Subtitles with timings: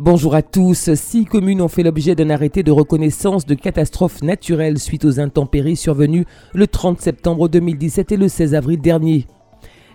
[0.00, 0.94] Bonjour à tous.
[0.94, 5.74] Six communes ont fait l'objet d'un arrêté de reconnaissance de catastrophe naturelle suite aux intempéries
[5.74, 6.24] survenues
[6.54, 9.26] le 30 septembre 2017 et le 16 avril dernier.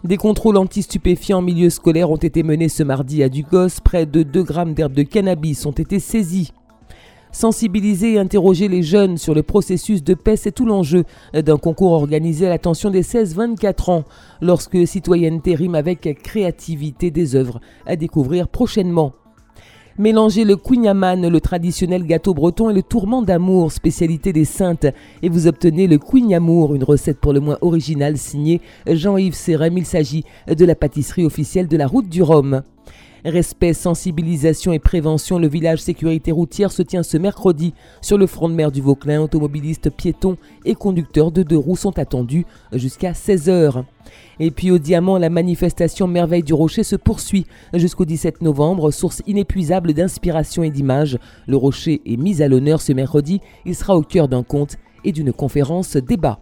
[0.04, 3.80] Des contrôles anti-stupéfiants en milieu scolaire ont été menés ce mardi à Ducos.
[3.82, 6.52] Près de 2 grammes d'herbe de cannabis ont été saisis.
[7.32, 11.94] Sensibiliser et interroger les jeunes sur le processus de paix, c'est tout l'enjeu d'un concours
[11.94, 14.04] organisé à l'attention des 16-24 ans,
[14.42, 19.14] lorsque citoyenneté rime avec créativité des œuvres à découvrir prochainement.
[20.00, 24.88] Mélangez le quignaman, le traditionnel gâteau breton, et le tourment d'amour, spécialité des saintes,
[25.22, 29.78] et vous obtenez le quignamour, une recette pour le moins originale signée Jean-Yves Sérem.
[29.78, 32.64] Il s'agit de la pâtisserie officielle de la route du Rhum.
[33.26, 38.50] Respect, sensibilisation et prévention, le village sécurité routière se tient ce mercredi sur le front
[38.50, 39.22] de mer du Vauclin.
[39.22, 43.86] Automobilistes, piétons et conducteurs de deux roues sont attendus jusqu'à 16h.
[44.42, 49.22] Et puis au Diamant, la manifestation Merveille du Rocher se poursuit jusqu'au 17 novembre, source
[49.26, 51.18] inépuisable d'inspiration et d'images.
[51.48, 53.40] Le Rocher est mis à l'honneur ce mercredi.
[53.66, 56.40] Il sera au cœur d'un conte et d'une conférence débat.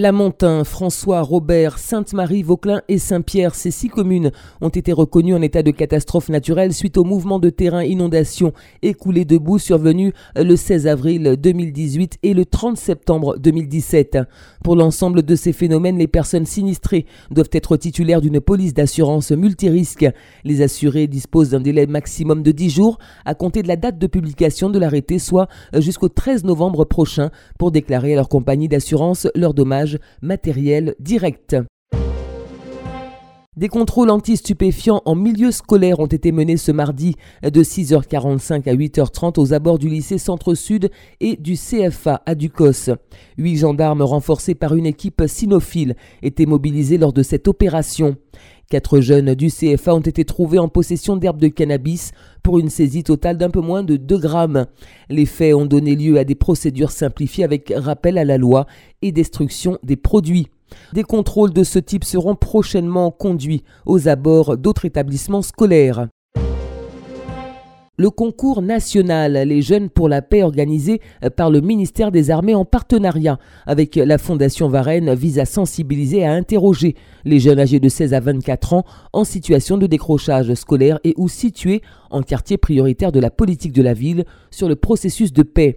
[0.00, 5.42] La Montagne, François, Robert, Sainte-Marie, Vauclin et Saint-Pierre, ces six communes ont été reconnues en
[5.42, 10.54] état de catastrophe naturelle suite au mouvement de terrain inondation écoulé de boue survenu le
[10.54, 14.18] 16 avril 2018 et le 30 septembre 2017.
[14.62, 20.06] Pour l'ensemble de ces phénomènes, les personnes sinistrées doivent être titulaires d'une police d'assurance multirisque.
[20.44, 24.06] Les assurés disposent d'un délai maximum de 10 jours à compter de la date de
[24.06, 29.54] publication de l'arrêté, soit jusqu'au 13 novembre prochain, pour déclarer à leur compagnie d'assurance leurs
[29.54, 29.87] dommages
[30.20, 31.56] matériel direct.
[33.58, 39.40] Des contrôles anti-stupéfiants en milieu scolaire ont été menés ce mardi de 6h45 à 8h30
[39.40, 42.92] aux abords du lycée Centre-Sud et du CFA à Ducos.
[43.36, 48.14] Huit gendarmes renforcés par une équipe cynophile étaient mobilisés lors de cette opération.
[48.70, 53.02] Quatre jeunes du CFA ont été trouvés en possession d'herbes de cannabis pour une saisie
[53.02, 54.66] totale d'un peu moins de 2 grammes.
[55.08, 58.66] Les faits ont donné lieu à des procédures simplifiées avec rappel à la loi
[59.00, 60.48] et destruction des produits.
[60.92, 66.06] Des contrôles de ce type seront prochainement conduits aux abords d'autres établissements scolaires
[67.98, 72.54] le concours national Les Jeunes pour la paix organisé euh, par le ministère des Armées
[72.54, 76.94] en partenariat avec la Fondation Varennes vise à sensibiliser et à interroger
[77.24, 81.28] les jeunes âgés de 16 à 24 ans en situation de décrochage scolaire et ou
[81.28, 85.76] situés en quartier prioritaire de la politique de la ville sur le processus de paix.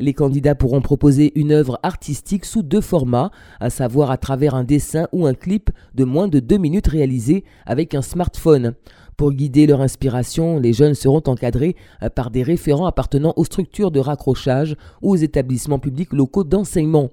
[0.00, 3.30] Les candidats pourront proposer une œuvre artistique sous deux formats,
[3.60, 7.44] à savoir à travers un dessin ou un clip de moins de deux minutes réalisé
[7.66, 8.72] avec un smartphone.
[9.18, 13.90] Pour guider leur inspiration, les jeunes seront encadrés euh, par des référents appartenant aux structures
[13.90, 17.10] de raccrochage ou aux établissements publics locaux d'enseignement.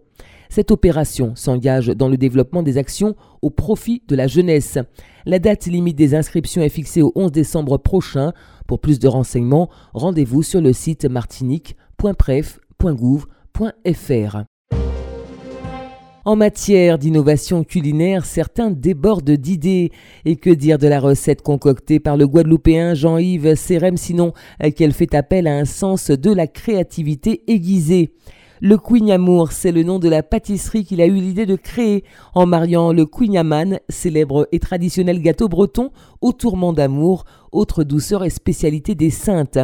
[0.48, 4.78] Cette opération s'engage dans le développement des actions au profit de la jeunesse.
[5.26, 8.32] La date limite des inscriptions est fixée au 11 décembre prochain.
[8.66, 11.06] Pour plus de renseignements, rendez-vous sur le site
[16.26, 19.92] En matière d'innovation culinaire, certains débordent d'idées.
[20.26, 24.34] Et que dire de la recette concoctée par le Guadeloupéen Jean-Yves Sérem, sinon
[24.76, 28.14] qu'elle fait appel à un sens de la créativité aiguisée.
[28.60, 32.48] Le Quignamour, c'est le nom de la pâtisserie qu'il a eu l'idée de créer en
[32.48, 37.26] mariant le Quignaman, célèbre et traditionnel gâteau breton, au tourment d'amour,
[37.58, 39.60] autre douceur et spécialité des saintes.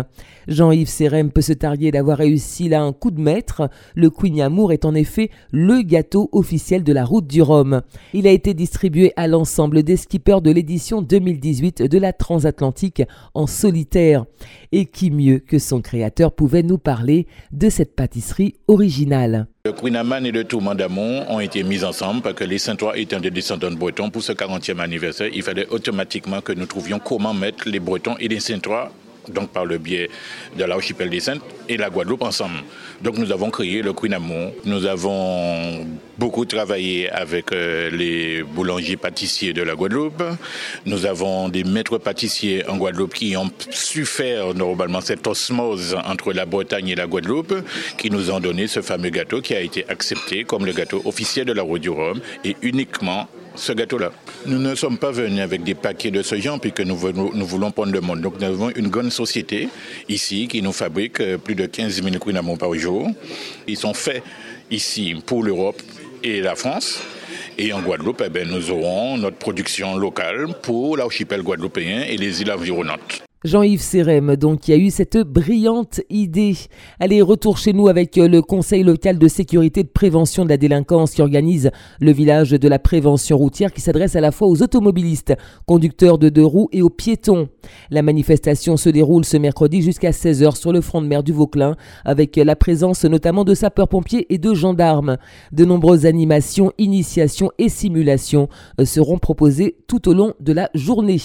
[0.48, 3.70] Jean-Yves Sérem peut se targuer d'avoir réussi là un coup de maître.
[3.96, 7.82] Le Quignamour est en effet le gâteau officiel de la route du Rhum.
[8.14, 13.48] Il a été distribué à l'ensemble des skippers de l'édition 2018 de la transatlantique en
[13.48, 14.26] solitaire.
[14.72, 19.48] Et qui mieux que son créateur pouvait nous parler de cette pâtisserie originale?
[19.66, 23.22] Le Queen et le Tourment d'Amont ont été mis ensemble parce que les Saint-Trois étant
[23.22, 27.34] des descendants de Bretons, pour ce 40e anniversaire, il fallait automatiquement que nous trouvions comment
[27.34, 28.92] mettre les Bretons et les Saint-Trois
[29.30, 30.10] donc par le biais
[30.58, 32.60] de l'archipel des Saintes et la Guadeloupe ensemble.
[33.02, 34.52] Donc nous avons créé le Queen Amour.
[34.66, 35.86] Nous avons
[36.18, 40.24] beaucoup travaillé avec euh, les boulangers pâtissiers de la Guadeloupe.
[40.86, 46.34] Nous avons des maîtres pâtissiers en Guadeloupe qui ont su faire normalement cette osmose entre
[46.34, 47.56] la Bretagne et la Guadeloupe,
[47.98, 51.46] qui nous ont donné ce fameux gâteau qui a été accepté comme le gâteau officiel
[51.46, 54.12] de la Route du Rhum et uniquement ce gâteau-là.
[54.46, 57.92] Nous ne sommes pas venus avec des paquets de ce genre puisque nous, voulons prendre
[57.92, 58.22] le monde.
[58.22, 59.70] Donc nous avons une grande société
[60.10, 63.08] ici qui nous fabrique euh, plus de 15 000 quinamons par jour.
[63.68, 64.24] Ils sont faits
[64.72, 65.82] ici pour l'Europe
[66.24, 67.02] et la France.
[67.58, 72.42] Et en Guadeloupe, eh bien, nous aurons notre production locale pour l'archipel guadeloupéen et les
[72.42, 73.24] îles environnantes.
[73.44, 76.56] Jean-Yves Sérem, donc, qui a eu cette brillante idée.
[77.00, 80.56] Allez, retour chez nous avec euh, le Conseil local de sécurité de prévention de la
[80.56, 81.70] délinquance qui organise
[82.00, 85.34] le village de la prévention routière qui s'adresse à la fois aux automobilistes,
[85.66, 87.50] conducteurs de deux roues et aux piétons.
[87.92, 91.76] La manifestation se déroule ce mercredi jusqu'à 16h sur le front de mer du Vauclin
[92.06, 95.18] avec la présence notamment de sapeurs-pompiers et de gendarmes.
[95.52, 98.48] De nombreuses animations, initiations et simulations
[98.80, 101.20] euh, seront proposées tout au long de la journée.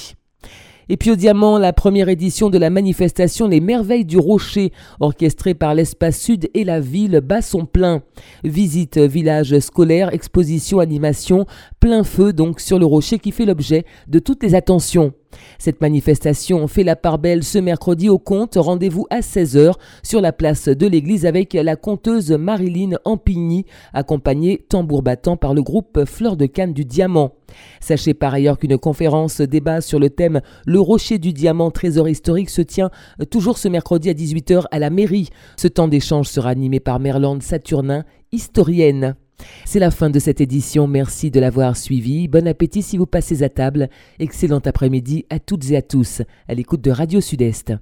[0.91, 5.53] Et puis au Diamant, la première édition de la manifestation Les Merveilles du Rocher, orchestrée
[5.53, 8.03] par l'Espace Sud et la ville, bat son plein.
[8.43, 11.45] Visite, village scolaire, exposition, animation,
[11.79, 15.13] plein feu donc sur le rocher qui fait l'objet de toutes les attentions.
[15.59, 18.55] Cette manifestation fait la part belle ce mercredi au compte.
[18.57, 25.03] Rendez-vous à 16h sur la place de l'église avec la conteuse Marilyn Ampigny, accompagnée tambour
[25.03, 27.33] battant par le groupe Fleur de Canne du Diamant.
[27.81, 32.51] Sachez par ailleurs qu'une conférence débat sur le thème Le rocher du diamant, trésor historique
[32.51, 32.91] se tient
[33.31, 35.31] toujours ce mercredi à 18h à la mairie.
[35.57, 39.17] Ce temps d'échange sera animé par Merlande Saturnin, historienne.
[39.65, 42.29] C'est la fin de cette édition, merci de l'avoir suivi.
[42.29, 43.89] Bon appétit si vous passez à table.
[44.19, 47.75] Excellent après-midi à toutes et à tous à l'écoute de Radio Sud-Est.